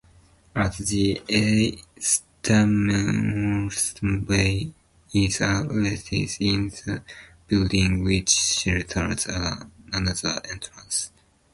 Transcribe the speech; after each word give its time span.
At 0.55 0.77
the 0.77 1.21
easternmost 1.95 4.01
bay 4.25 4.73
is 5.13 5.41
a 5.41 5.67
recess 5.69 6.37
in 6.39 6.69
the 6.69 7.03
building 7.47 8.03
which 8.03 8.29
shelters 8.29 9.27
another 9.27 10.41
entrance. 10.49 11.11